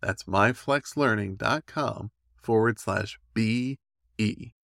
[0.00, 2.10] That's myflexlearning.com
[2.42, 4.55] forward slash BE.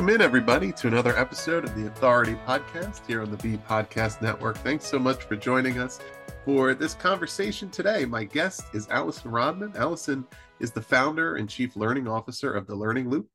[0.00, 4.22] Welcome in, everybody, to another episode of the Authority Podcast here on the Be Podcast
[4.22, 4.56] Network.
[4.56, 6.00] Thanks so much for joining us
[6.46, 8.06] for this conversation today.
[8.06, 9.74] My guest is Allison Rodman.
[9.76, 10.26] Allison
[10.58, 13.28] is the founder and chief learning officer of the Learning Loop.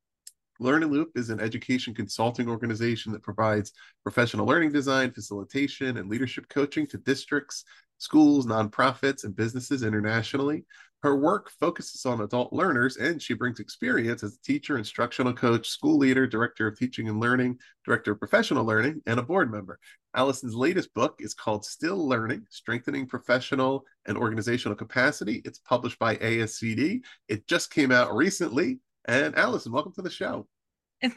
[0.59, 3.71] Learning Loop is an education consulting organization that provides
[4.01, 7.63] professional learning design, facilitation, and leadership coaching to districts,
[7.99, 10.65] schools, nonprofits, and businesses internationally.
[11.05, 15.69] Her work focuses on adult learners, and she brings experience as a teacher, instructional coach,
[15.69, 19.77] school leader, director of teaching and learning, director of professional learning, and a board member.
[20.15, 25.43] Allison's latest book is called Still Learning Strengthening Professional and Organizational Capacity.
[25.45, 27.01] It's published by ASCD.
[27.27, 28.79] It just came out recently.
[29.07, 30.47] And Allison, welcome to the show.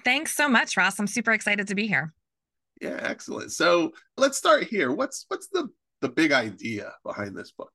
[0.04, 0.98] Thanks so much, Ross.
[0.98, 2.12] I'm super excited to be here.
[2.82, 3.52] Yeah, excellent.
[3.52, 4.92] So let's start here.
[4.92, 5.70] What's what's the
[6.02, 7.72] the big idea behind this book?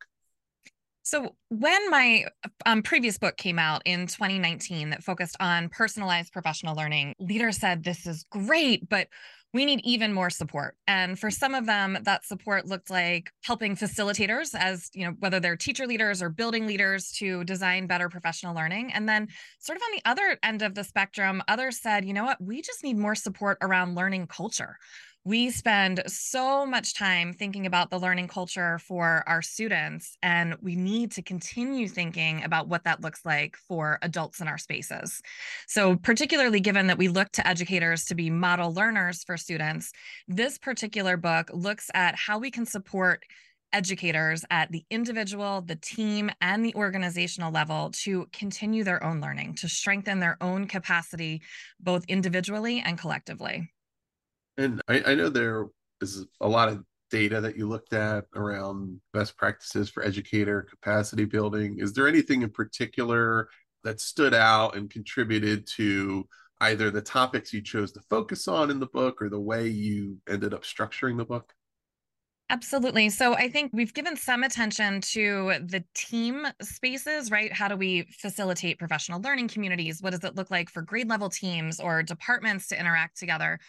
[1.05, 2.25] So, when my
[2.65, 7.83] um, previous book came out in 2019 that focused on personalized professional learning, leaders said,
[7.83, 9.09] This is great, but
[9.53, 10.75] we need even more support.
[10.87, 15.39] And for some of them, that support looked like helping facilitators, as you know, whether
[15.39, 18.93] they're teacher leaders or building leaders, to design better professional learning.
[18.93, 19.27] And then,
[19.59, 22.61] sort of on the other end of the spectrum, others said, You know what, we
[22.61, 24.77] just need more support around learning culture
[25.25, 30.75] we spend so much time thinking about the learning culture for our students, and we
[30.75, 35.21] need to continue thinking about what that looks like for adults in our spaces.
[35.65, 39.93] So, particularly given that we look to educators to be model learners for students,
[40.27, 43.23] this particular book looks at how we can support
[43.71, 49.55] educators at the individual, the team, and the organizational level to continue their own learning,
[49.55, 51.41] to strengthen their own capacity,
[51.79, 53.69] both individually and collectively.
[54.57, 55.67] And I, I know there
[56.01, 61.25] is a lot of data that you looked at around best practices for educator capacity
[61.25, 61.77] building.
[61.79, 63.49] Is there anything in particular
[63.83, 66.27] that stood out and contributed to
[66.61, 70.17] either the topics you chose to focus on in the book or the way you
[70.29, 71.53] ended up structuring the book?
[72.49, 73.09] Absolutely.
[73.09, 77.51] So I think we've given some attention to the team spaces, right?
[77.51, 80.01] How do we facilitate professional learning communities?
[80.01, 83.59] What does it look like for grade level teams or departments to interact together?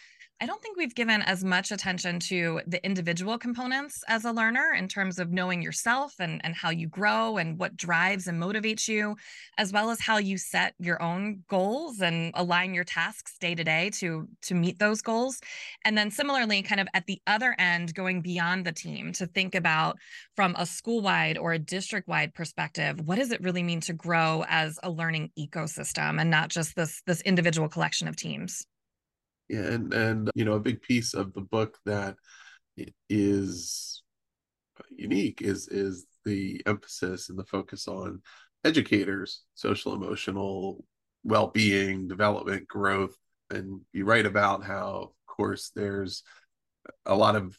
[0.41, 4.73] I don't think we've given as much attention to the individual components as a learner
[4.77, 8.85] in terms of knowing yourself and, and how you grow and what drives and motivates
[8.85, 9.15] you,
[9.57, 13.63] as well as how you set your own goals and align your tasks day to
[13.63, 15.39] day to to meet those goals.
[15.85, 19.55] And then similarly, kind of at the other end, going beyond the team to think
[19.55, 19.97] about
[20.35, 24.79] from a school-wide or a district-wide perspective, what does it really mean to grow as
[24.83, 28.65] a learning ecosystem and not just this this individual collection of teams?
[29.49, 32.15] Yeah, and and you know a big piece of the book that
[33.09, 34.01] is
[34.89, 38.21] unique is is the emphasis and the focus on
[38.63, 40.83] educators, social emotional
[41.23, 43.15] well-being, development, growth,
[43.49, 46.23] and you write about how, of course, there's
[47.05, 47.57] a lot of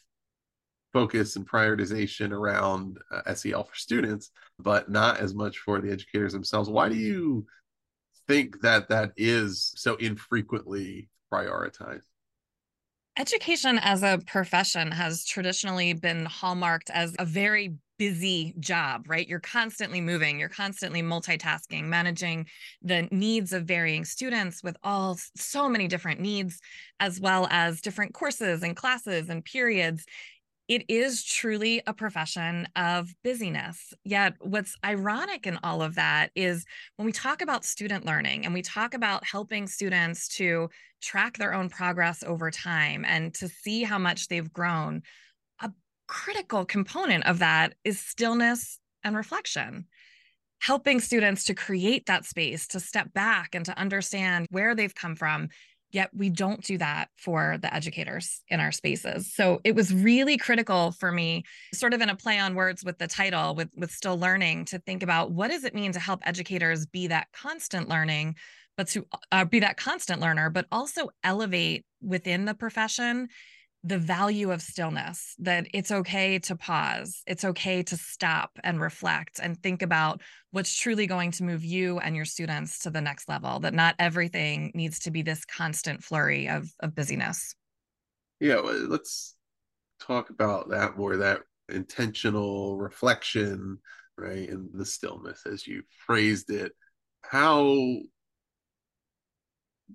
[0.93, 6.33] focus and prioritization around uh, SEL for students, but not as much for the educators
[6.33, 6.69] themselves.
[6.69, 7.45] Why do you
[8.27, 12.05] think that that is so infrequently prioritized?
[13.17, 19.27] Education as a profession has traditionally been hallmarked as a very busy job, right?
[19.27, 22.45] You're constantly moving, you're constantly multitasking, managing
[22.83, 26.59] the needs of varying students with all so many different needs,
[26.99, 30.05] as well as different courses and classes and periods
[30.67, 33.93] it is truly a profession of busyness.
[34.03, 36.65] Yet, what's ironic in all of that is
[36.97, 40.69] when we talk about student learning and we talk about helping students to
[41.01, 45.03] track their own progress over time and to see how much they've grown,
[45.61, 45.71] a
[46.07, 49.85] critical component of that is stillness and reflection.
[50.59, 55.15] Helping students to create that space, to step back and to understand where they've come
[55.15, 55.49] from
[55.91, 59.33] Yet we don't do that for the educators in our spaces.
[59.33, 61.43] So it was really critical for me,
[61.73, 64.79] sort of in a play on words with the title, with, with still learning, to
[64.79, 68.35] think about what does it mean to help educators be that constant learning,
[68.75, 73.29] but to uh, be that constant learner, but also elevate within the profession
[73.87, 79.39] the value of stillness that it's okay to pause it's okay to stop and reflect
[79.41, 83.29] and think about what's truly going to move you and your students to the next
[83.29, 87.55] level that not everything needs to be this constant flurry of, of busyness.
[88.39, 89.35] Yeah well, let's
[90.01, 93.77] talk about that more that intentional reflection
[94.17, 96.73] right and the stillness as you phrased it.
[97.21, 97.99] How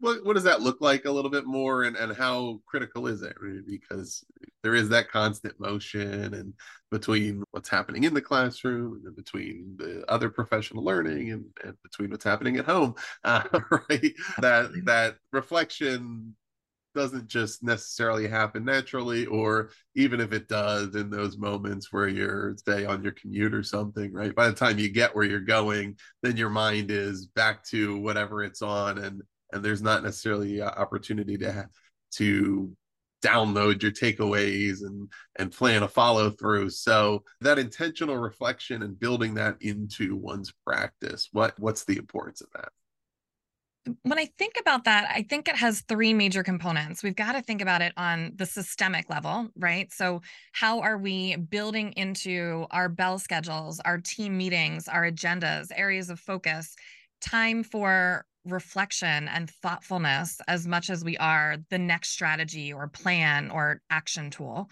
[0.00, 3.22] what what does that look like a little bit more and and how critical is
[3.22, 3.34] it?
[3.66, 4.24] Because
[4.62, 6.54] there is that constant motion and
[6.90, 12.10] between what's happening in the classroom and between the other professional learning and, and between
[12.10, 12.94] what's happening at home
[13.24, 14.12] uh, right?
[14.40, 16.34] That that reflection
[16.94, 22.54] doesn't just necessarily happen naturally or even if it does in those moments where you're
[22.66, 24.34] say on your commute or something right?
[24.34, 28.42] By the time you get where you're going then your mind is back to whatever
[28.42, 29.22] it's on and
[29.52, 31.68] and there's not necessarily an opportunity to
[32.12, 32.76] to
[33.22, 39.34] download your takeaways and and plan a follow through so that intentional reflection and building
[39.34, 42.70] that into one's practice what what's the importance of that
[44.02, 47.02] when I think about that, I think it has three major components.
[47.02, 49.92] We've got to think about it on the systemic level, right?
[49.92, 50.22] So,
[50.52, 56.20] how are we building into our bell schedules, our team meetings, our agendas, areas of
[56.20, 56.76] focus,
[57.20, 63.50] time for reflection and thoughtfulness as much as we are the next strategy or plan
[63.50, 64.70] or action tool.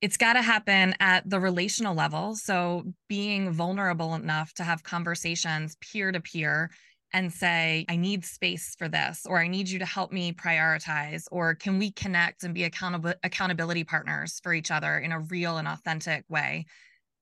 [0.00, 2.34] It's got to happen at the relational level.
[2.34, 6.70] So, being vulnerable enough to have conversations peer to peer
[7.12, 11.24] and say, I need space for this, or I need you to help me prioritize,
[11.30, 15.58] or can we connect and be accountable accountability partners for each other in a real
[15.58, 16.66] and authentic way?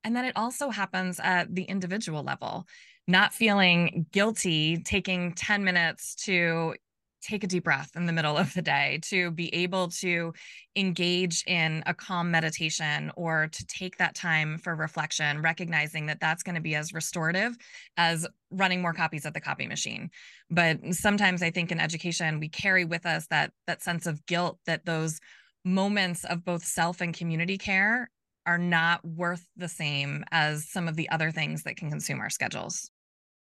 [0.05, 2.67] And then it also happens at the individual level
[3.11, 6.75] not feeling guilty taking 10 minutes to
[7.23, 10.33] take a deep breath in the middle of the day, to be able to
[10.77, 16.43] engage in a calm meditation or to take that time for reflection, recognizing that that's
[16.43, 17.57] going to be as restorative
[17.97, 20.11] as running more copies at the copy machine.
[20.51, 24.59] But sometimes I think in education we carry with us that that sense of guilt
[24.67, 25.21] that those
[25.65, 28.09] moments of both self and community care
[28.47, 32.31] are not worth the same as some of the other things that can consume our
[32.31, 32.91] schedules.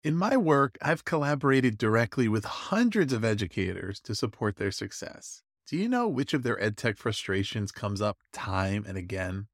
[0.03, 5.43] In my work, I've collaborated directly with hundreds of educators to support their success.
[5.67, 9.49] Do you know which of their edtech frustrations comes up time and again?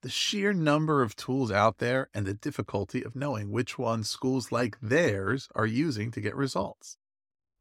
[0.00, 4.50] The sheer number of tools out there and the difficulty of knowing which ones schools
[4.50, 6.96] like theirs are using to get results.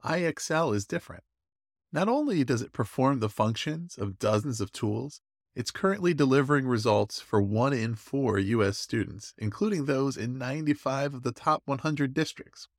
[0.05, 1.25] IXL is different.
[1.91, 5.19] Not only does it perform the functions of dozens of tools,
[5.59, 8.77] it's currently delivering results for one in four U.S.
[8.77, 12.69] students, including those in 95 of the top 100 districts.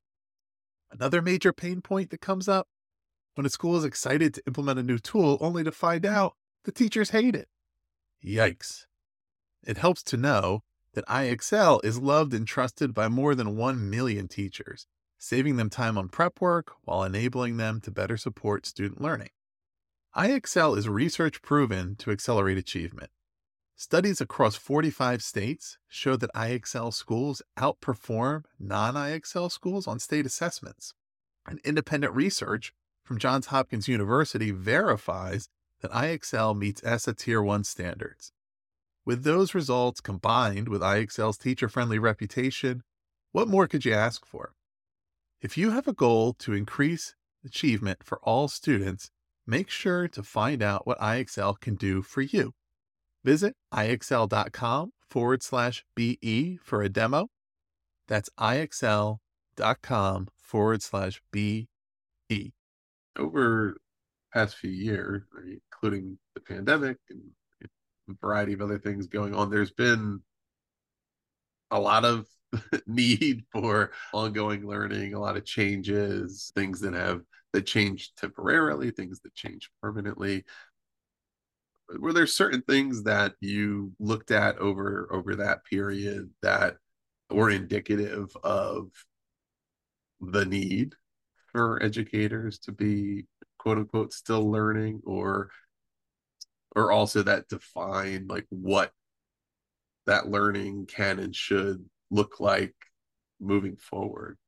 [0.90, 2.68] Another major pain point that comes up
[3.34, 6.08] when a school is excited to implement a new tool only to find mm.
[6.08, 6.32] out
[6.64, 7.48] the teachers hate it.
[8.24, 8.86] Yikes.
[9.62, 10.62] It helps to know
[10.94, 14.86] that IXL is loved and trusted by more than 1 million teachers,
[15.18, 19.28] saving them time on prep work while enabling them to better support student learning.
[20.16, 23.10] IXL is research proven to accelerate achievement.
[23.76, 30.94] Studies across 45 states show that IXL schools outperform non IXL schools on state assessments.
[31.46, 32.72] And independent research
[33.04, 35.48] from Johns Hopkins University verifies
[35.80, 38.32] that IXL meets ESSA Tier 1 standards.
[39.04, 42.82] With those results combined with IXL's teacher friendly reputation,
[43.30, 44.54] what more could you ask for?
[45.40, 47.14] If you have a goal to increase
[47.44, 49.12] achievement for all students,
[49.50, 52.52] make sure to find out what IXL can do for you.
[53.24, 57.28] Visit ixl.com forward slash BE for a demo.
[58.06, 61.66] That's ixl.com forward slash BE.
[63.18, 67.20] Over the past few years, including the pandemic and
[68.08, 70.20] a variety of other things going on, there's been
[71.72, 72.26] a lot of
[72.86, 79.20] need for ongoing learning, a lot of changes, things that have that change temporarily, things
[79.20, 80.44] that change permanently.
[81.98, 86.76] Were there certain things that you looked at over over that period that
[87.30, 88.90] were indicative of
[90.20, 90.94] the need
[91.52, 93.26] for educators to be
[93.58, 95.50] quote unquote still learning or
[96.76, 98.92] or also that define like what
[100.06, 102.74] that learning can and should look like
[103.40, 104.38] moving forward.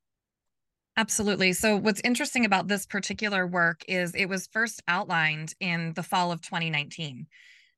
[0.96, 1.52] Absolutely.
[1.54, 6.32] So, what's interesting about this particular work is it was first outlined in the fall
[6.32, 7.26] of 2019.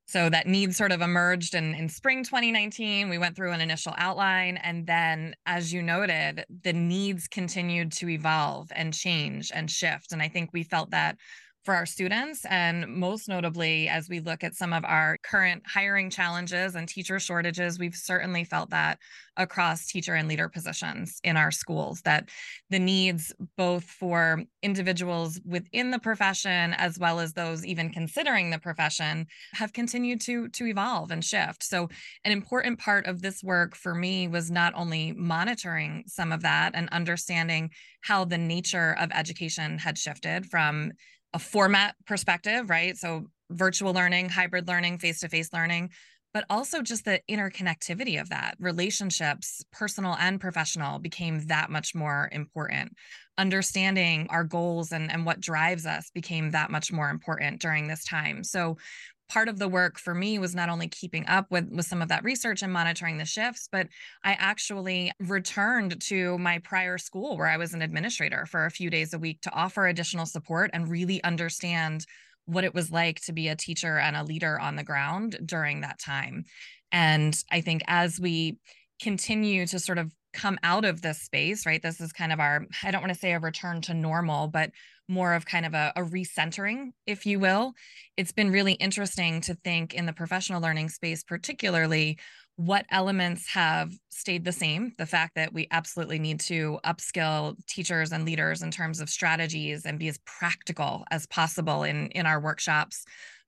[0.07, 3.09] So, that need sort of emerged in, in spring 2019.
[3.09, 4.57] We went through an initial outline.
[4.57, 10.13] And then, as you noted, the needs continued to evolve and change and shift.
[10.13, 11.17] And I think we felt that
[11.65, 12.45] for our students.
[12.51, 17.19] And most notably, as we look at some of our current hiring challenges and teacher
[17.19, 18.99] shortages, we've certainly felt that
[19.37, 22.29] across teacher and leader positions in our schools, that
[22.71, 28.59] the needs both for individuals within the profession as well as those even considering the
[28.59, 31.65] profession have continued to, to evolve and shift.
[31.65, 31.89] So,
[32.25, 36.73] an important part of this work for me was not only monitoring some of that
[36.75, 37.71] and understanding
[38.03, 40.93] how the nature of education had shifted from
[41.35, 42.97] a format perspective, right?
[42.97, 45.91] So virtual learning, hybrid learning, face to face learning,
[46.33, 48.57] but also just the interconnectivity of that.
[48.59, 52.97] Relationships, personal and professional, became that much more important.
[53.37, 58.05] Understanding our goals and, and what drives us became that much more important during this
[58.05, 58.43] time.
[58.43, 58.79] So
[59.29, 62.09] part of the work for me was not only keeping up with with some of
[62.09, 63.89] that research and monitoring the shifts but
[64.23, 68.91] i actually returned to my prior school where i was an administrator for a few
[68.91, 72.05] days a week to offer additional support and really understand
[72.47, 75.81] what it was like to be a teacher and a leader on the ground during
[75.81, 76.45] that time.
[76.93, 78.59] And i think as we
[79.01, 82.67] continue to sort of come out of this space right this is kind of our
[82.83, 84.71] i don't want to say a return to normal but
[85.09, 87.75] more of kind of a, a recentering, if you will.
[88.17, 92.19] It's been really interesting to think in the professional learning space, particularly
[92.57, 94.93] what elements have stayed the same.
[94.97, 99.85] The fact that we absolutely need to upskill teachers and leaders in terms of strategies
[99.85, 103.05] and be as practical as possible in, in our workshops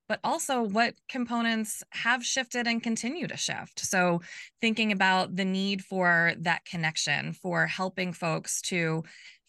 [0.09, 3.81] but also what components have shifted and continue to shift.
[3.81, 4.21] So,
[4.61, 9.03] thinking about the need for that connection, for helping folks to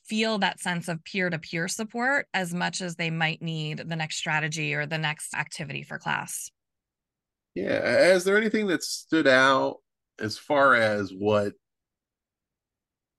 [0.08, 3.96] feel that sense of peer to peer support as much as they might need the
[3.96, 6.50] next strategy or the next activity for class.
[7.56, 8.14] Yeah.
[8.14, 9.78] Is there anything that stood out
[10.20, 11.54] as far as what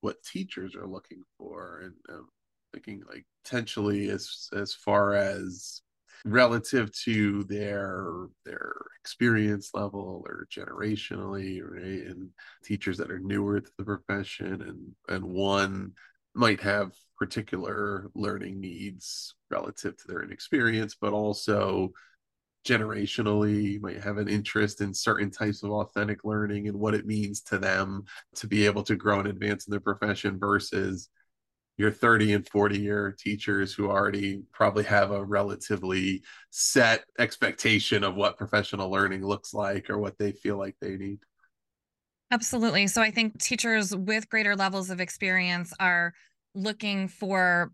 [0.00, 2.28] what teachers are looking for and um,
[2.72, 5.82] thinking like potentially as as far as
[6.24, 12.28] relative to their their experience level or generationally right and
[12.64, 15.92] teachers that are newer to the profession and and one
[16.34, 21.92] might have particular learning needs relative to their inexperience, but also
[22.66, 27.40] generationally might have an interest in certain types of authentic learning and what it means
[27.40, 28.04] to them
[28.34, 31.08] to be able to grow and advance in their profession versus
[31.78, 38.16] your 30 and 40 year teachers who already probably have a relatively set expectation of
[38.16, 41.20] what professional learning looks like or what they feel like they need.
[42.30, 42.86] Absolutely.
[42.88, 46.12] So I think teachers with greater levels of experience are
[46.54, 47.72] looking for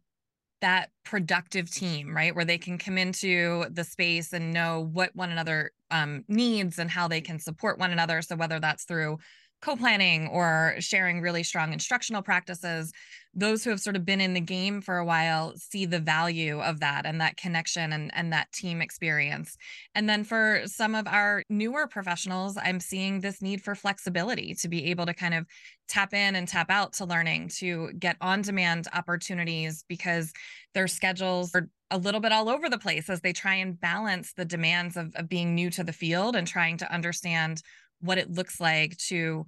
[0.61, 2.34] that productive team, right?
[2.34, 6.90] Where they can come into the space and know what one another um, needs and
[6.90, 8.23] how they can support one another.
[8.23, 9.18] So, whether that's through
[9.62, 12.92] co planning or sharing really strong instructional practices,
[13.35, 16.61] those who have sort of been in the game for a while see the value
[16.61, 19.57] of that and that connection and, and that team experience.
[19.95, 24.69] And then for some of our newer professionals, I'm seeing this need for flexibility to
[24.69, 25.47] be able to kind of
[25.88, 30.33] tap in and tap out to learning, to get on demand opportunities because
[30.73, 34.33] their schedules are a little bit all over the place as they try and balance
[34.33, 37.62] the demands of, of being new to the field and trying to understand
[38.00, 39.47] what it looks like to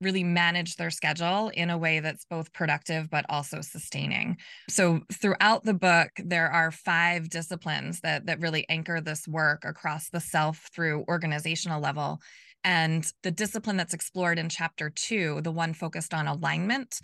[0.00, 4.36] really manage their schedule in a way that's both productive but also sustaining.
[4.68, 10.10] So throughout the book there are five disciplines that that really anchor this work across
[10.10, 12.20] the self through organizational level.
[12.64, 17.00] And the discipline that's explored in chapter 2, the one focused on alignment,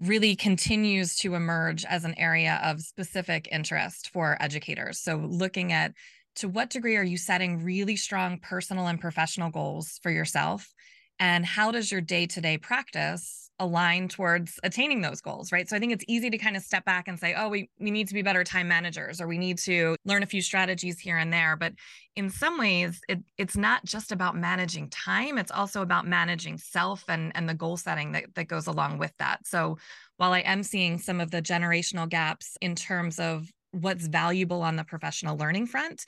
[0.00, 5.00] really continues to emerge as an area of specific interest for educators.
[5.00, 5.92] So looking at
[6.36, 10.72] to what degree are you setting really strong personal and professional goals for yourself?
[11.18, 15.68] And how does your day to day practice align towards attaining those goals, right?
[15.68, 17.92] So I think it's easy to kind of step back and say, oh, we, we
[17.92, 21.18] need to be better time managers or we need to learn a few strategies here
[21.18, 21.56] and there.
[21.56, 21.74] But
[22.16, 27.04] in some ways, it, it's not just about managing time, it's also about managing self
[27.08, 29.46] and, and the goal setting that, that goes along with that.
[29.46, 29.78] So
[30.16, 34.76] while I am seeing some of the generational gaps in terms of what's valuable on
[34.76, 36.04] the professional learning front.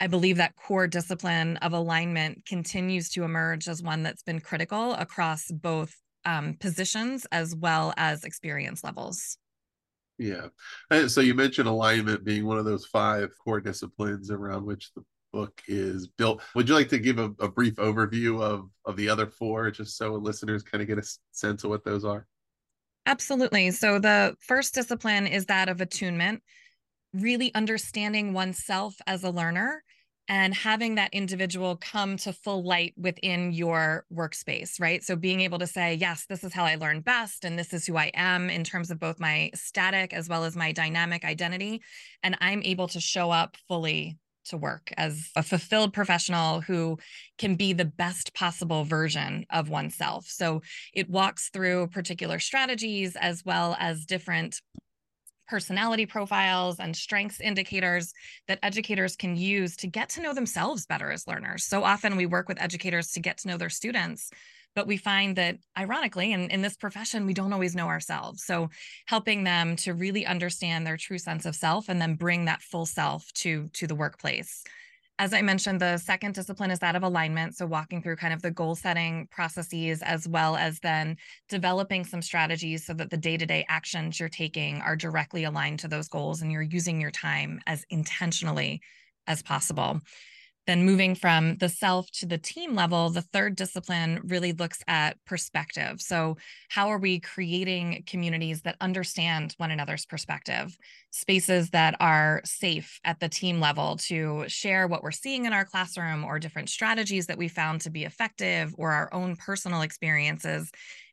[0.00, 4.94] I believe that core discipline of alignment continues to emerge as one that's been critical
[4.94, 5.94] across both
[6.24, 9.38] um, positions as well as experience levels.
[10.18, 10.48] Yeah.
[10.90, 15.02] And so you mentioned alignment being one of those five core disciplines around which the
[15.32, 16.42] book is built.
[16.54, 19.96] Would you like to give a, a brief overview of, of the other four, just
[19.96, 22.26] so listeners kind of get a sense of what those are?
[23.06, 23.70] Absolutely.
[23.70, 26.42] So the first discipline is that of attunement,
[27.12, 29.82] really understanding oneself as a learner
[30.28, 35.02] and having that individual come to full light within your workspace, right?
[35.02, 37.86] So being able to say, yes, this is how I learn best, and this is
[37.86, 41.80] who I am in terms of both my static as well as my dynamic identity.
[42.22, 46.98] And I'm able to show up fully to work as a fulfilled professional who
[47.38, 50.26] can be the best possible version of oneself.
[50.26, 50.62] So
[50.92, 54.60] it walks through particular strategies as well as different
[55.48, 58.12] personality profiles and strengths indicators
[58.46, 61.64] that educators can use to get to know themselves better as learners.
[61.64, 64.30] So often we work with educators to get to know their students,
[64.74, 68.70] but we find that ironically in, in this profession we don't always know ourselves so
[69.06, 72.86] helping them to really understand their true sense of self and then bring that full
[72.86, 74.62] self to to the workplace
[75.18, 77.56] as I mentioned, the second discipline is that of alignment.
[77.56, 81.16] So, walking through kind of the goal setting processes, as well as then
[81.48, 85.80] developing some strategies so that the day to day actions you're taking are directly aligned
[85.80, 88.80] to those goals and you're using your time as intentionally
[89.26, 90.00] as possible.
[90.68, 95.16] Then moving from the self to the team level, the third discipline really looks at
[95.24, 96.02] perspective.
[96.02, 96.36] So,
[96.68, 100.76] how are we creating communities that understand one another's perspective,
[101.10, 105.64] spaces that are safe at the team level to share what we're seeing in our
[105.64, 110.70] classroom or different strategies that we found to be effective or our own personal experiences,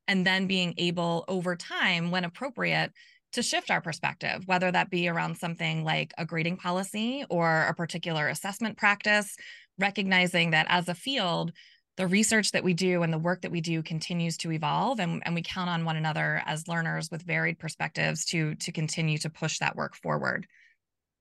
[0.09, 2.91] and then being able over time, when appropriate,
[3.35, 7.73] to shift our perspective, whether that be around something like a grading policy or a
[7.73, 9.35] particular assessment practice,
[9.77, 11.51] recognizing that as a field,
[11.97, 15.21] the research that we do and the work that we do continues to evolve and,
[15.25, 19.29] and we count on one another as learners with varied perspectives to, to continue to
[19.29, 20.47] push that work forward.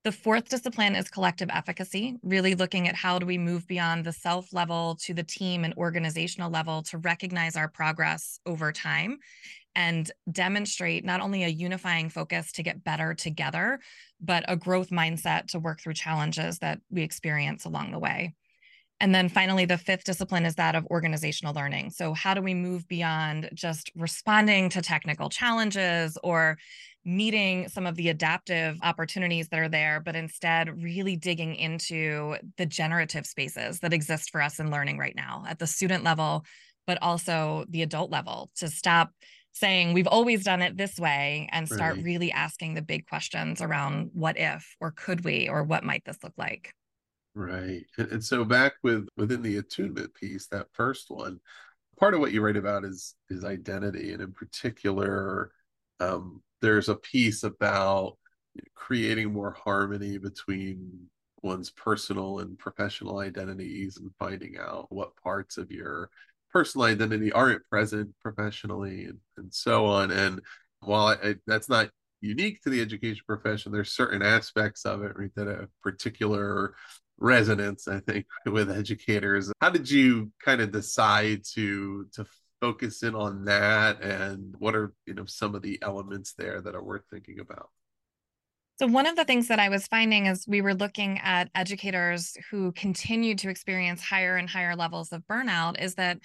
[0.05, 4.13] The fourth discipline is collective efficacy, really looking at how do we move beyond the
[4.13, 9.19] self level to the team and organizational level to recognize our progress over time
[9.77, 13.81] and demonstrate not only a unifying focus to get better together,
[14.21, 18.35] but a growth mindset to work through challenges that we experience along the way.
[19.01, 21.91] And then finally, the fifth discipline is that of organizational learning.
[21.91, 26.59] So, how do we move beyond just responding to technical challenges or
[27.05, 32.65] meeting some of the adaptive opportunities that are there, but instead really digging into the
[32.65, 36.45] generative spaces that exist for us in learning right now at the student level,
[36.87, 39.11] but also the adult level to stop
[39.55, 42.05] saying we've always done it this way and start right.
[42.05, 46.19] really asking the big questions around what if or could we or what might this
[46.23, 46.75] look like
[47.35, 51.39] right and, and so back with within the attunement piece that first one
[51.99, 55.51] part of what you write about is is identity and in particular
[56.01, 58.17] um, there's a piece about
[58.75, 61.09] creating more harmony between
[61.43, 66.11] one's personal and professional identities and finding out what parts of your
[66.55, 70.11] personal identity aren't present professionally and, and so on.
[70.11, 70.41] And
[70.81, 71.91] while I, I, that's not
[72.21, 76.75] unique to the education profession, there's certain aspects of it right, that have particular
[77.19, 79.53] resonance, I think, with educators.
[79.61, 82.25] How did you kind of decide to to
[82.61, 86.75] focus in on that, and what are you know some of the elements there that
[86.75, 87.71] are worth thinking about?
[88.77, 92.37] So, one of the things that I was finding as we were looking at educators
[92.51, 96.19] who continued to experience higher and higher levels of burnout is that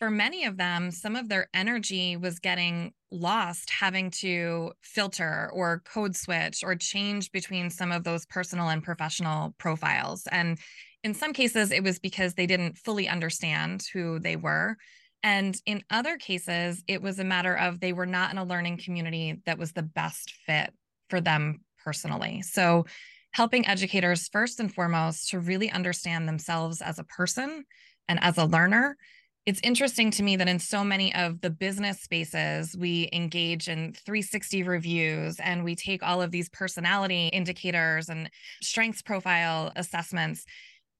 [0.00, 5.80] for many of them, some of their energy was getting lost having to filter or
[5.84, 10.26] code switch or change between some of those personal and professional profiles.
[10.32, 10.58] And
[11.04, 14.76] in some cases, it was because they didn't fully understand who they were.
[15.22, 18.78] And in other cases, it was a matter of they were not in a learning
[18.78, 20.72] community that was the best fit
[21.08, 22.42] for them personally.
[22.42, 22.86] So,
[23.32, 27.64] helping educators first and foremost to really understand themselves as a person
[28.06, 28.96] and as a learner,
[29.44, 33.92] it's interesting to me that in so many of the business spaces, we engage in
[33.92, 38.30] 360 reviews and we take all of these personality indicators and
[38.62, 40.44] strengths profile assessments.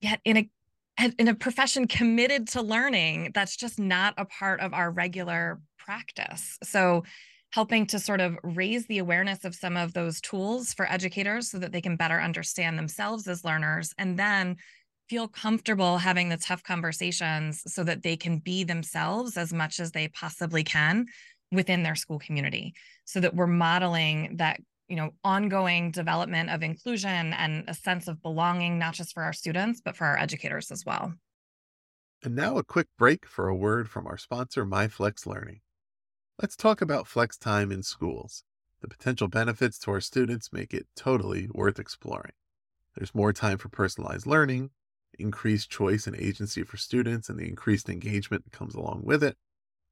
[0.01, 0.51] Yet in a
[1.19, 6.59] in a profession committed to learning, that's just not a part of our regular practice.
[6.63, 7.05] So
[7.53, 11.59] helping to sort of raise the awareness of some of those tools for educators so
[11.59, 14.57] that they can better understand themselves as learners and then
[15.09, 19.93] feel comfortable having the tough conversations so that they can be themselves as much as
[19.93, 21.05] they possibly can
[21.51, 22.73] within their school community.
[23.05, 28.23] So that we're modeling that you know ongoing development of inclusion and a sense of
[28.23, 31.13] belonging not just for our students but for our educators as well.
[32.25, 35.61] And now a quick break for a word from our sponsor myflex learning
[36.41, 38.45] let's talk about flex time in schools
[38.81, 42.33] the potential benefits to our students make it totally worth exploring
[42.97, 44.71] there's more time for personalized learning
[45.19, 49.37] increased choice and agency for students and the increased engagement that comes along with it,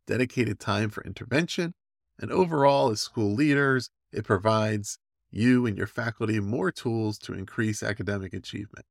[0.06, 1.74] dedicated time for intervention,
[2.18, 4.98] and overall, as school leaders, it provides
[5.30, 8.84] you and your faculty more tools to increase academic achievement.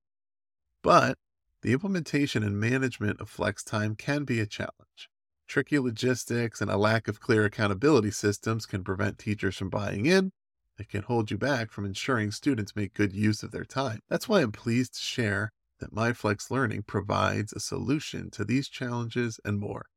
[0.82, 1.18] But
[1.62, 5.10] the implementation and management of flex time can be a challenge.
[5.50, 10.32] Tricky logistics and a lack of clear accountability systems can prevent teachers from buying in.
[10.78, 14.02] It can hold you back from ensuring students make good use of their time.
[14.10, 19.40] That's why I'm pleased to share that MyFlex Learning provides a solution to these challenges
[19.44, 19.88] and more.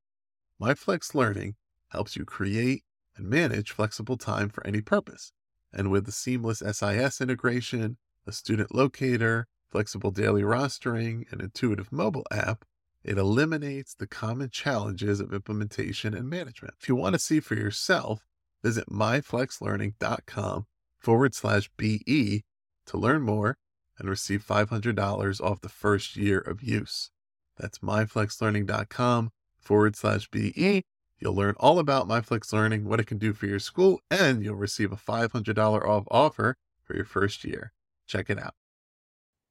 [0.58, 1.56] MyFlex Learning
[1.90, 2.84] helps you create
[3.14, 5.32] and manage flexible time for any purpose.
[5.70, 12.26] And with the seamless SIS integration, a student locator, flexible daily rostering, and intuitive mobile
[12.30, 12.64] app,
[13.04, 16.74] it eliminates the common challenges of implementation and management.
[16.80, 18.24] If you want to see for yourself,
[18.62, 20.66] visit myflexlearning.com
[20.98, 22.42] forward slash BE
[22.86, 23.56] to learn more
[23.98, 27.10] and receive $500 off the first year of use.
[27.56, 30.82] That's myflexlearning.com forward slash BE.
[31.18, 34.56] You'll learn all about MyFlex Learning, what it can do for your school, and you'll
[34.56, 37.72] receive a $500 off offer for your first year.
[38.08, 38.54] Check it out.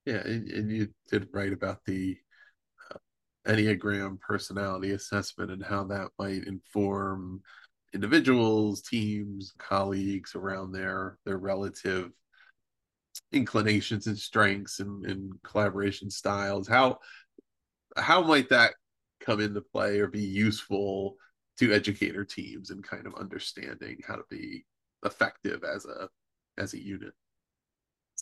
[0.06, 2.18] Yeah, and, and you did write about the
[3.48, 7.42] Enneagram personality assessment and how that might inform
[7.94, 12.12] individuals, teams, colleagues around their their relative
[13.32, 16.68] inclinations and strengths and, and collaboration styles.
[16.68, 17.00] How
[17.98, 18.74] how might that
[19.20, 21.16] come into play or be useful
[21.58, 24.66] to educator teams and kind of understanding how to be
[25.06, 26.10] effective as a
[26.58, 27.14] as a unit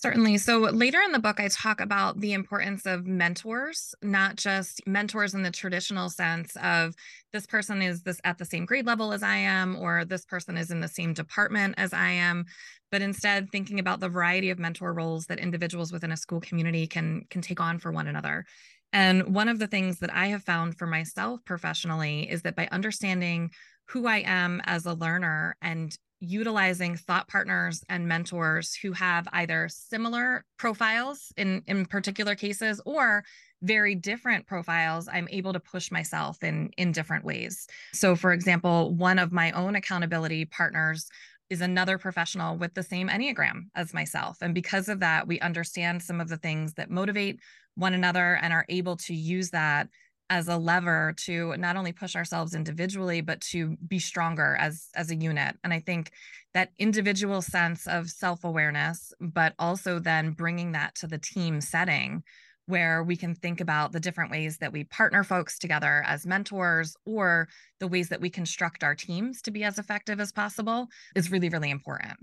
[0.01, 0.37] Certainly.
[0.37, 5.33] So later in the book, I talk about the importance of mentors, not just mentors
[5.33, 6.95] in the traditional sense of
[7.33, 10.55] this person is this at the same grade level as I am, or this person
[10.55, 12.45] is in the same department as I am,
[12.91, 16.87] but instead thinking about the variety of mentor roles that individuals within a school community
[16.87, 18.45] can can take on for one another.
[18.93, 22.69] And one of the things that I have found for myself professionally is that by
[22.71, 23.51] understanding
[23.89, 29.69] who I am as a learner and utilizing thought partners and mentors who have either
[29.69, 33.23] similar profiles in in particular cases or
[33.61, 37.67] very different profiles i'm able to push myself in in different ways.
[37.93, 41.09] So for example one of my own accountability partners
[41.49, 44.37] is another professional with the same enneagram as myself.
[44.41, 47.39] And because of that we understand some of the things that motivate
[47.75, 49.87] one another and are able to use that
[50.29, 55.11] as a lever to not only push ourselves individually but to be stronger as as
[55.11, 55.55] a unit.
[55.63, 56.11] And i think
[56.53, 62.23] that individual sense of self-awareness but also then bringing that to the team setting
[62.65, 66.95] where we can think about the different ways that we partner folks together as mentors
[67.03, 67.47] or
[67.79, 71.49] the ways that we construct our teams to be as effective as possible is really
[71.49, 72.19] really important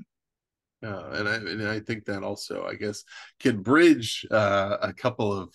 [0.84, 3.02] uh, and I and I think that also, I guess,
[3.40, 5.54] can bridge uh, a couple of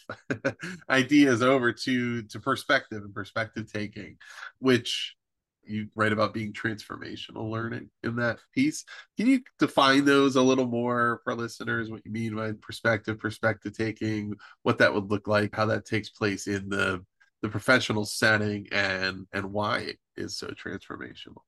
[0.90, 4.18] ideas over to to perspective and perspective taking,
[4.60, 5.16] which
[5.64, 8.84] you write about being transformational learning in that piece.
[9.18, 11.92] Can you define those a little more for listeners?
[11.92, 16.10] What you mean by perspective, perspective taking, what that would look like, how that takes
[16.10, 17.04] place in the
[17.44, 21.42] the professional setting, and and why it is so transformational.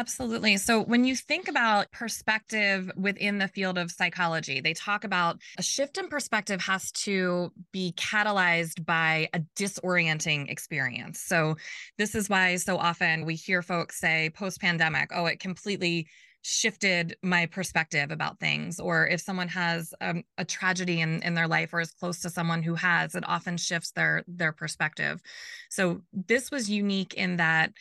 [0.00, 0.56] Absolutely.
[0.56, 5.62] So, when you think about perspective within the field of psychology, they talk about a
[5.62, 11.20] shift in perspective has to be catalyzed by a disorienting experience.
[11.20, 11.56] So,
[11.98, 16.06] this is why so often we hear folks say post pandemic, oh, it completely
[16.40, 18.80] shifted my perspective about things.
[18.80, 22.30] Or if someone has um, a tragedy in, in their life or is close to
[22.30, 25.20] someone who has, it often shifts their their perspective.
[25.68, 27.74] So, this was unique in that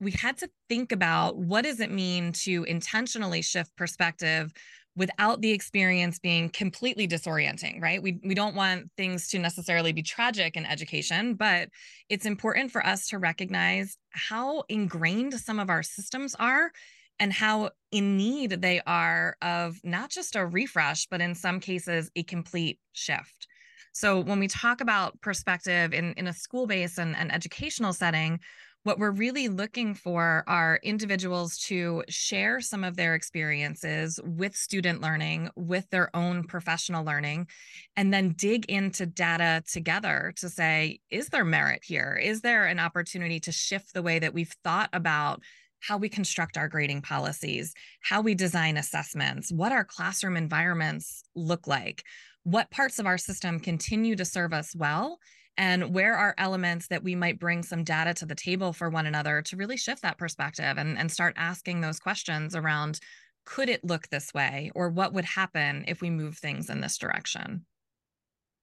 [0.00, 4.52] we had to think about what does it mean to intentionally shift perspective
[4.96, 8.02] without the experience being completely disorienting, right?
[8.02, 11.68] We, we don't want things to necessarily be tragic in education, but
[12.08, 16.72] it's important for us to recognize how ingrained some of our systems are
[17.18, 22.10] and how in need they are of not just a refresh, but in some cases,
[22.16, 23.46] a complete shift.
[23.92, 28.40] So when we talk about perspective in, in a school-based and, and educational setting,
[28.86, 35.00] what we're really looking for are individuals to share some of their experiences with student
[35.00, 37.48] learning, with their own professional learning,
[37.96, 42.16] and then dig into data together to say, is there merit here?
[42.22, 45.42] Is there an opportunity to shift the way that we've thought about
[45.80, 51.66] how we construct our grading policies, how we design assessments, what our classroom environments look
[51.66, 52.04] like,
[52.44, 55.18] what parts of our system continue to serve us well,
[55.58, 59.06] and where are elements that we might bring some data to the table for one
[59.06, 63.00] another to really shift that perspective and, and start asking those questions around
[63.44, 66.98] could it look this way or what would happen if we move things in this
[66.98, 67.64] direction?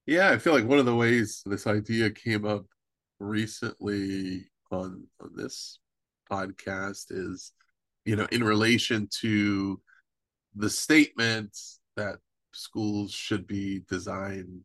[0.06, 2.66] Yeah i feel like one of the ways this idea came up
[3.20, 5.80] recently on on this
[6.30, 7.54] podcast is
[8.04, 9.80] you know in relation to
[10.56, 11.58] the statement
[11.96, 12.18] that
[12.52, 14.64] schools should be designed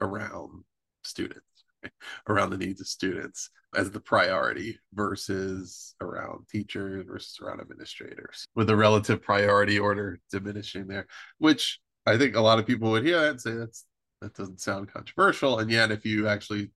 [0.00, 0.64] around
[1.06, 1.64] students,
[2.28, 8.66] around the needs of students as the priority versus around teachers versus around administrators, with
[8.66, 11.06] the relative priority order diminishing there,
[11.38, 13.84] which I think a lot of people would hear that and say that's
[14.22, 15.58] that doesn't sound controversial.
[15.58, 16.70] And yet, if you actually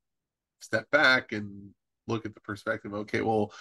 [0.60, 1.70] step back and
[2.06, 3.52] look at the perspective, okay, well,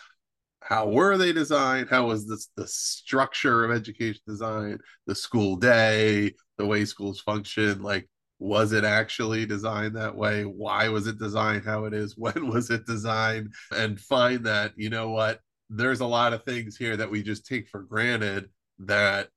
[0.61, 1.89] how were they designed?
[1.89, 4.81] How was this the structure of education designed?
[5.07, 10.43] The school day, the way schools function, like was it actually designed that way?
[10.43, 12.15] Why was it designed how it is?
[12.17, 13.53] When was it designed?
[13.71, 15.41] And find that you know what?
[15.69, 18.49] There's a lot of things here that we just take for granted
[18.79, 19.29] that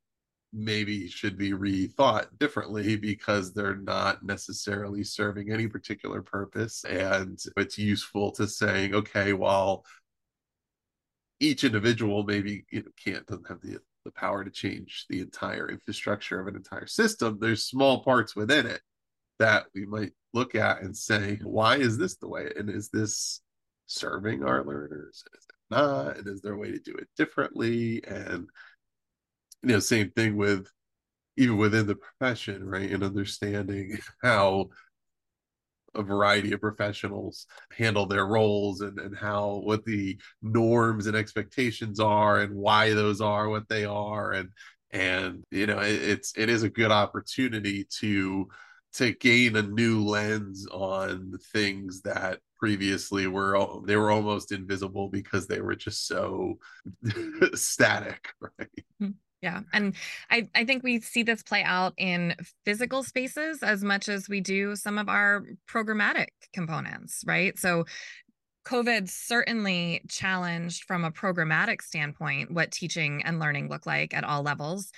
[0.53, 6.85] maybe should be rethought differently because they're not necessarily serving any particular purpose.
[6.85, 9.85] And it's useful to saying okay well
[11.41, 15.69] each individual maybe you know, can't doesn't have the the power to change the entire
[15.69, 18.81] infrastructure of an entire system there's small parts within it
[19.43, 22.49] that we might look at and say, why is this the way?
[22.57, 23.41] And is this
[23.87, 25.25] serving our learners?
[25.35, 26.17] Is it not?
[26.19, 28.05] And is there a way to do it differently?
[28.07, 28.47] And
[29.63, 30.69] you know, same thing with
[31.37, 32.91] even within the profession, right?
[32.91, 34.71] And understanding how
[35.95, 41.99] a variety of professionals handle their roles and, and how what the norms and expectations
[41.99, 44.49] are and why those are what they are and
[44.91, 48.49] and you know it, it's it is a good opportunity to
[48.95, 55.47] to gain a new lens on things that previously were they were almost invisible because
[55.47, 56.59] they were just so
[57.55, 59.11] static right hmm.
[59.41, 59.95] yeah and
[60.31, 64.41] i i think we see this play out in physical spaces as much as we
[64.41, 67.85] do some of our programmatic components right so
[68.65, 74.43] COVID certainly challenged from a programmatic standpoint what teaching and learning look like at all
[74.43, 74.93] levels.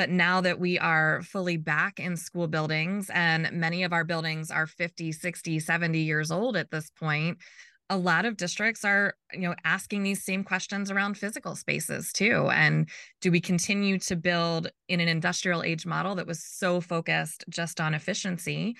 [0.00, 4.50] But now that we are fully back in school buildings and many of our buildings
[4.50, 7.36] are 50, 60, 70 years old at this point,
[7.90, 12.48] a lot of districts are you know asking these same questions around physical spaces too.
[12.50, 12.88] And
[13.20, 17.78] do we continue to build in an industrial age model that was so focused just
[17.78, 18.76] on efficiency?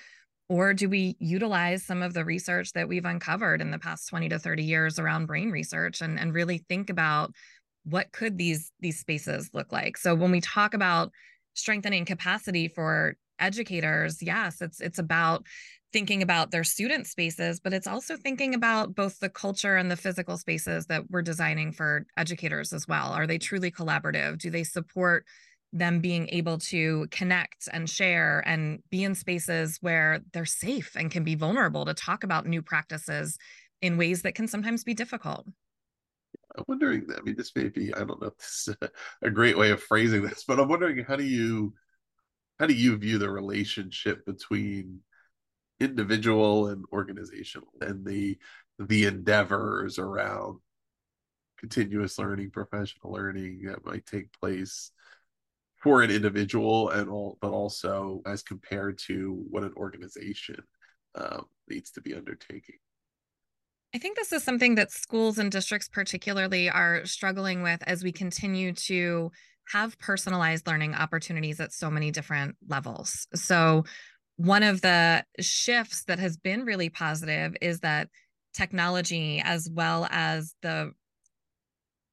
[0.49, 4.31] Or do we utilize some of the research that we've uncovered in the past 20
[4.31, 7.35] to 30 years around brain research and, and really think about
[7.85, 9.97] what could these these spaces look like?
[9.97, 11.13] So when we talk about
[11.55, 15.45] strengthening capacity for educators yes it's it's about
[15.93, 19.97] thinking about their student spaces but it's also thinking about both the culture and the
[19.97, 23.13] physical spaces that we're designing for educators as well.
[23.13, 24.39] Are they truly collaborative?
[24.39, 25.25] Do they support
[25.73, 31.11] them being able to connect and share and be in spaces where they're safe and
[31.11, 33.39] can be vulnerable to talk about new practices
[33.81, 35.47] in ways that can sometimes be difficult
[36.57, 38.91] I'm wondering, I mean, this may be, I don't know if this is a,
[39.29, 41.75] a great way of phrasing this, but I'm wondering how do you
[42.59, 45.01] how do you view the relationship between
[45.81, 48.39] individual and organizational and the
[48.79, 50.61] the endeavors around
[51.59, 54.93] continuous learning professional learning that might take place
[55.83, 60.63] for an individual and all but also as compared to what an organization
[61.15, 62.77] um, needs to be undertaking
[63.95, 68.13] I think this is something that schools and districts, particularly, are struggling with as we
[68.13, 69.33] continue to
[69.73, 73.27] have personalized learning opportunities at so many different levels.
[73.35, 73.85] So,
[74.37, 78.09] one of the shifts that has been really positive is that
[78.55, 80.93] technology, as well as the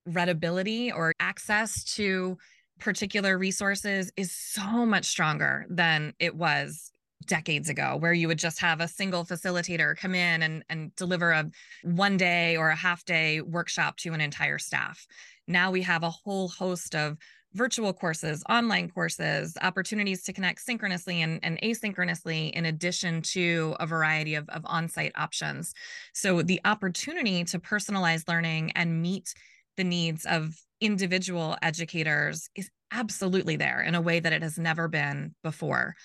[0.06, 2.38] readability or access to
[2.80, 6.92] particular resources is so much stronger than it was
[7.25, 11.32] decades ago where you would just have a single facilitator come in and, and deliver
[11.32, 11.49] a
[11.84, 15.06] one day or a half day workshop to an entire staff
[15.47, 17.17] now we have a whole host of
[17.53, 23.88] virtual courses, online courses, opportunities to connect synchronously and, and asynchronously, in addition to a
[23.88, 25.73] variety of, of on site options.
[26.13, 29.34] So, the opportunity to personalize learning and meet
[29.75, 34.88] the needs of individual educators is absolutely there in a way that it has never
[34.88, 35.95] been before.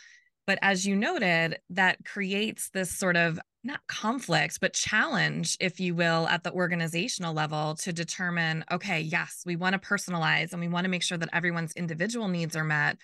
[0.46, 5.94] But as you noted, that creates this sort of not conflict, but challenge, if you
[5.94, 10.68] will, at the organizational level to determine okay, yes, we want to personalize and we
[10.68, 12.98] want to make sure that everyone's individual needs are met,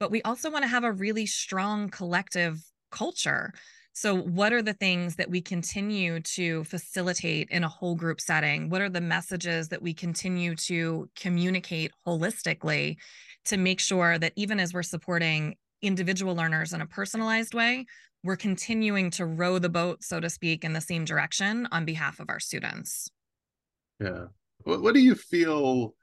[0.00, 3.52] but we also want to have a really strong collective culture.
[3.94, 8.70] So, what are the things that we continue to facilitate in a whole group setting?
[8.70, 12.96] What are the messages that we continue to communicate holistically
[13.44, 17.86] to make sure that even as we're supporting individual learners in a personalized way,
[18.24, 22.20] we're continuing to row the boat, so to speak, in the same direction on behalf
[22.20, 23.10] of our students.
[24.00, 24.26] Yeah.
[24.64, 25.94] What, what do you feel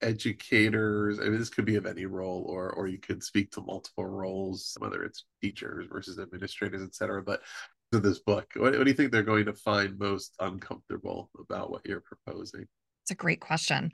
[0.00, 3.60] educators, I mean, this could be of any role, or or you could speak to
[3.60, 7.22] multiple roles, whether it's teachers versus administrators, et cetera.
[7.22, 7.42] But
[7.92, 11.70] to this book, what, what do you think they're going to find most uncomfortable about
[11.70, 12.66] what you're proposing?
[13.02, 13.90] It's a great question.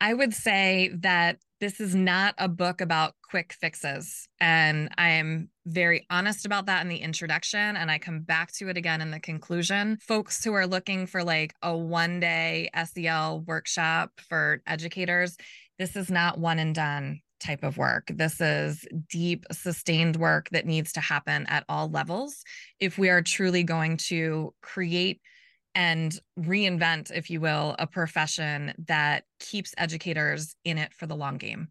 [0.00, 4.28] I would say that this is not a book about quick fixes.
[4.40, 7.76] And I am very honest about that in the introduction.
[7.76, 9.98] And I come back to it again in the conclusion.
[10.00, 15.36] Folks who are looking for like a one day SEL workshop for educators,
[15.78, 18.10] this is not one and done type of work.
[18.12, 22.42] This is deep, sustained work that needs to happen at all levels
[22.80, 25.20] if we are truly going to create
[25.78, 31.38] and reinvent, if you will, a profession that keeps educators in it for the long
[31.38, 31.68] game.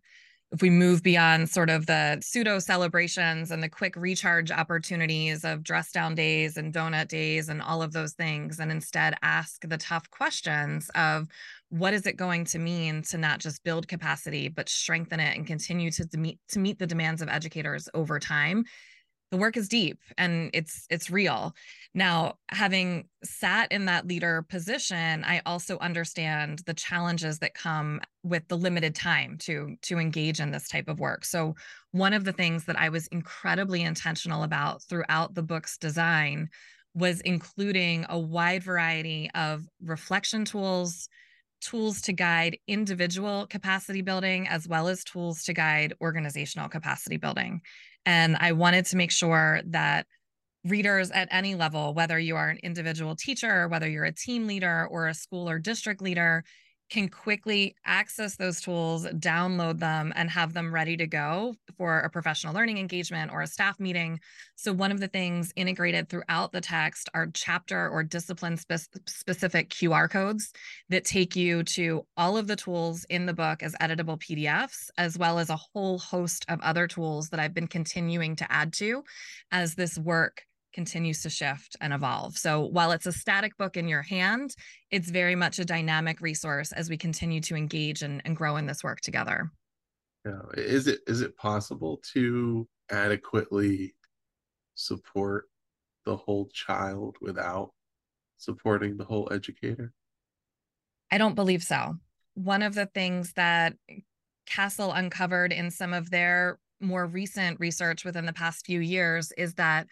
[0.54, 5.62] If we move beyond sort of the pseudo celebrations and the quick recharge opportunities of
[5.62, 9.78] dress down days and donut days and all of those things, and instead ask the
[9.78, 11.28] tough questions of
[11.68, 15.46] what is it going to mean to not just build capacity, but strengthen it and
[15.46, 18.64] continue to meet, to meet the demands of educators over time
[19.30, 21.54] the work is deep and it's it's real.
[21.94, 28.48] Now having sat in that leader position i also understand the challenges that come with
[28.48, 31.26] the limited time to to engage in this type of work.
[31.26, 31.56] So
[31.92, 36.50] one of the things that i was incredibly intentional about throughout the book's design
[36.94, 41.10] was including a wide variety of reflection tools
[41.62, 47.62] tools to guide individual capacity building as well as tools to guide organizational capacity building.
[48.06, 50.06] And I wanted to make sure that
[50.64, 54.88] readers at any level, whether you are an individual teacher, whether you're a team leader
[54.90, 56.44] or a school or district leader,
[56.90, 62.10] can quickly access those tools, download them, and have them ready to go for a
[62.10, 64.20] professional learning engagement or a staff meeting.
[64.56, 69.70] So, one of the things integrated throughout the text are chapter or discipline spe- specific
[69.70, 70.52] QR codes
[70.90, 75.18] that take you to all of the tools in the book as editable PDFs, as
[75.18, 79.04] well as a whole host of other tools that I've been continuing to add to
[79.52, 80.44] as this work
[80.78, 82.38] continues to shift and evolve.
[82.38, 84.56] So while it's a static book in your hand,
[84.92, 88.68] it's very much a dynamic resource as we continue to engage and, and grow in
[88.68, 89.50] this work together.
[90.24, 90.44] Yeah.
[90.54, 93.96] Is it is it possible to adequately
[94.76, 95.46] support
[96.06, 97.72] the whole child without
[98.38, 99.94] supporting the whole educator?
[101.12, 101.96] I don't believe so.
[102.36, 103.74] One of the things that
[104.48, 109.56] CASEL uncovered in some of their more recent research within the past few years is
[109.56, 109.88] that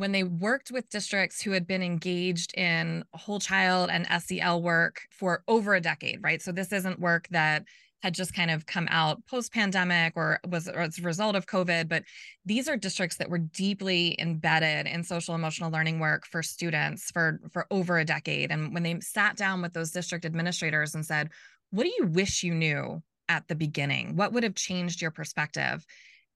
[0.00, 5.02] when they worked with districts who had been engaged in whole child and SEL work
[5.10, 6.40] for over a decade, right?
[6.40, 7.64] So this isn't work that
[8.02, 11.44] had just kind of come out post pandemic or was or as a result of
[11.44, 12.04] COVID, but
[12.46, 17.38] these are districts that were deeply embedded in social emotional learning work for students for
[17.52, 18.50] for over a decade.
[18.50, 21.28] And when they sat down with those district administrators and said,
[21.72, 24.16] "What do you wish you knew at the beginning?
[24.16, 25.84] What would have changed your perspective?"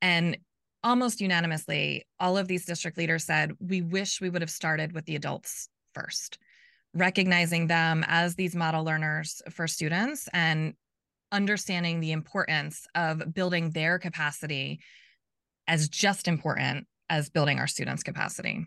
[0.03, 0.37] And
[0.85, 5.07] almost unanimously, all of these district leaders said, we wish we would have started with
[5.07, 6.39] the adults first,
[6.93, 10.75] recognizing them as these model learners for students and
[11.33, 14.79] understanding the importance of building their capacity
[15.67, 18.67] as just important as building our students' capacity.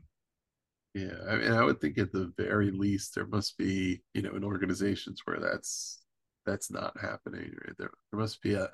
[0.93, 4.35] Yeah, I mean, I would think at the very least there must be, you know,
[4.35, 6.01] in organizations where that's
[6.45, 7.53] that's not happening.
[7.65, 7.75] Right?
[7.77, 8.69] There, there must be a,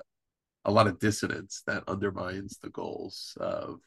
[0.64, 3.80] a lot of dissonance that undermines the goals of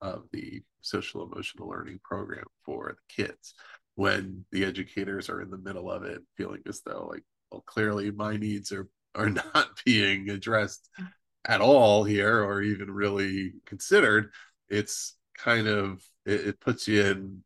[0.00, 3.54] of the social emotional learning program for the kids
[3.94, 8.10] when the educators are in the middle of it feeling as though like well clearly
[8.10, 10.88] my needs are are not being addressed
[11.44, 14.30] at all here or even really considered,
[14.68, 17.42] it's kind of it, it puts you in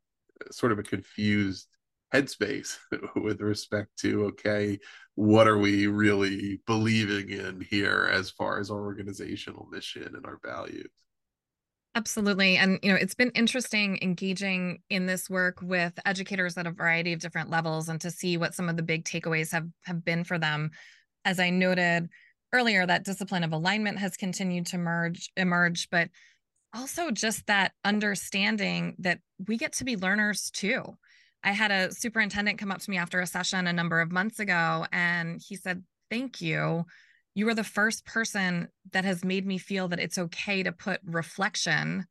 [0.51, 1.67] sort of a confused
[2.13, 2.77] headspace
[3.17, 4.79] with respect to okay
[5.17, 10.39] what are we really believing in here as far as our organizational mission and our
[10.45, 10.91] values
[11.97, 12.59] Absolutely.
[12.59, 17.15] And, you know, it's been interesting engaging in this work with educators at a variety
[17.15, 20.23] of different levels and to see what some of the big takeaways have, have been
[20.23, 20.73] for them.
[21.25, 22.11] As I noted
[22.53, 26.11] earlier, that discipline of alignment has continued to merge, emerge, but
[26.75, 30.83] also just that understanding that we get to be learners too.
[31.47, 34.39] I had a superintendent come up to me after a session a number of months
[34.41, 36.85] ago and he said, Thank you
[37.37, 41.01] you are the first person that has made me feel that it's okay to put
[41.05, 42.07] reflection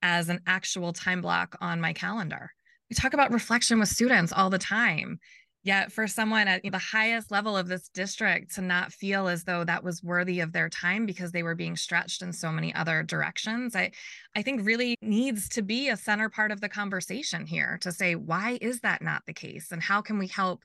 [0.00, 2.50] as an actual time block on my calendar.
[2.88, 5.18] We talk about reflection with students all the time.
[5.64, 9.64] Yet, for someone at the highest level of this district to not feel as though
[9.64, 13.02] that was worthy of their time because they were being stretched in so many other
[13.02, 13.92] directions, I,
[14.36, 18.14] I think really needs to be a center part of the conversation here to say,
[18.14, 19.72] why is that not the case?
[19.72, 20.64] And how can we help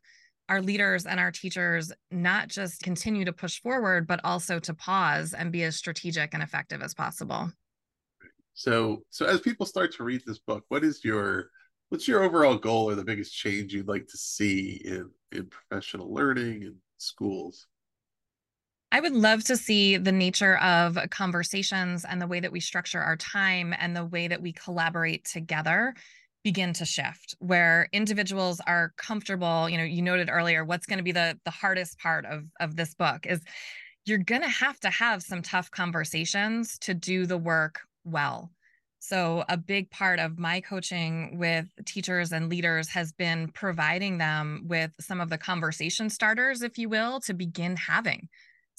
[0.49, 5.33] our leaders and our teachers not just continue to push forward, but also to pause
[5.33, 7.51] and be as strategic and effective as possible.
[8.55, 11.51] So, so as people start to read this book, what is your
[11.89, 16.13] what's your overall goal or the biggest change you'd like to see in in professional
[16.13, 17.67] learning and schools?
[18.91, 22.99] I would love to see the nature of conversations and the way that we structure
[23.01, 25.93] our time and the way that we collaborate together
[26.43, 31.03] begin to shift where individuals are comfortable you know you noted earlier what's going to
[31.03, 33.41] be the the hardest part of of this book is
[34.05, 38.51] you're going to have to have some tough conversations to do the work well
[38.99, 44.63] so a big part of my coaching with teachers and leaders has been providing them
[44.67, 48.27] with some of the conversation starters if you will to begin having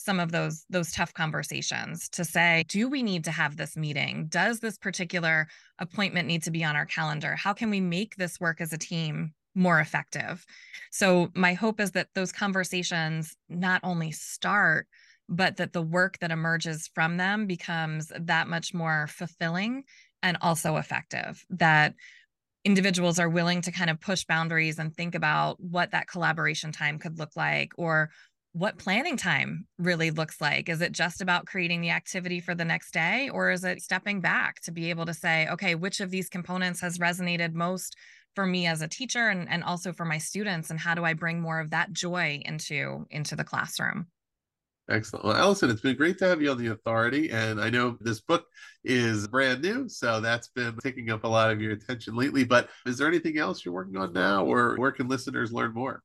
[0.01, 4.27] some of those those tough conversations to say do we need to have this meeting?
[4.29, 5.49] Does this particular
[5.79, 7.37] appointment need to be on our calendar?
[7.37, 10.45] How can we make this work as a team more effective?
[10.91, 14.87] So my hope is that those conversations not only start
[15.33, 19.85] but that the work that emerges from them becomes that much more fulfilling
[20.23, 21.95] and also effective that
[22.65, 26.99] individuals are willing to kind of push boundaries and think about what that collaboration time
[26.99, 28.11] could look like or
[28.53, 30.69] what planning time really looks like.
[30.69, 34.21] Is it just about creating the activity for the next day, or is it stepping
[34.21, 37.97] back to be able to say, okay, which of these components has resonated most
[38.35, 40.69] for me as a teacher and, and also for my students?
[40.69, 44.09] And how do I bring more of that joy into, into the classroom?
[44.91, 45.25] Excellent.
[45.25, 47.31] Well, Allison, it's been great to have you on the authority.
[47.31, 48.45] And I know this book
[48.83, 52.43] is brand new, so that's been taking up a lot of your attention lately.
[52.43, 56.03] But is there anything else you're working on now, or where can listeners learn more?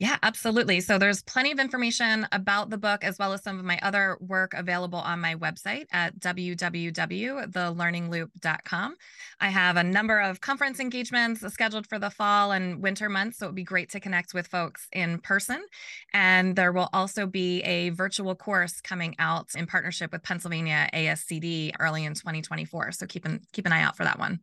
[0.00, 0.80] Yeah, absolutely.
[0.80, 4.16] So there's plenty of information about the book as well as some of my other
[4.20, 8.96] work available on my website at www.thelearningloop.com.
[9.40, 13.46] I have a number of conference engagements scheduled for the fall and winter months, so
[13.46, 15.66] it would be great to connect with folks in person.
[16.14, 21.72] And there will also be a virtual course coming out in partnership with Pennsylvania ASCD
[21.80, 22.92] early in 2024.
[22.92, 24.38] So keep an keep an eye out for that one.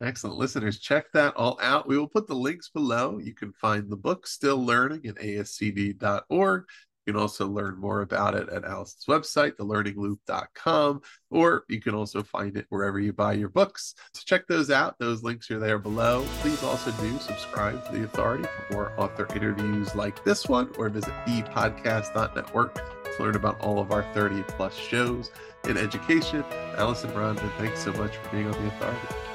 [0.00, 0.36] Excellent.
[0.36, 1.88] Listeners, check that all out.
[1.88, 3.18] We will put the links below.
[3.18, 6.64] You can find the book Still Learning at ascd.org.
[7.08, 12.22] You can also learn more about it at Allison's website, thelearningloop.com, or you can also
[12.22, 13.94] find it wherever you buy your books.
[14.12, 14.98] So check those out.
[14.98, 16.24] Those links are there below.
[16.40, 20.90] Please also do subscribe to The Authority for more author interviews like this one, or
[20.90, 25.30] visit bepodcast.network to learn about all of our 30 plus shows
[25.64, 26.44] in education.
[26.76, 29.27] Allison Rodman, thanks so much for being on The Authority.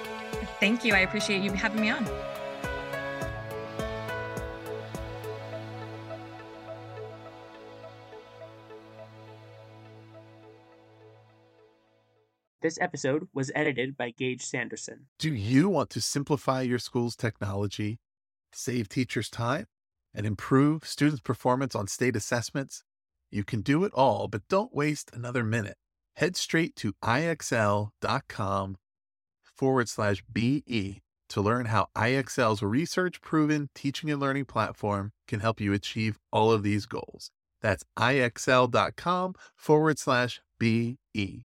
[0.60, 0.94] Thank you.
[0.94, 2.08] I appreciate you having me on.
[12.64, 15.08] This episode was edited by Gage Sanderson.
[15.20, 18.00] Do you want to simplify your school's technology,
[18.54, 19.66] save teachers time,
[20.16, 22.86] and improve students' performance on state assessments?
[23.30, 25.76] You can do it all, but don't waste another minute.
[26.16, 28.78] Head straight to ixl.com
[29.56, 35.60] forward slash BE to learn how IXL's research proven teaching and learning platform can help
[35.60, 37.32] you achieve all of these goals.
[37.62, 41.42] That's ixl.com forward slash BE.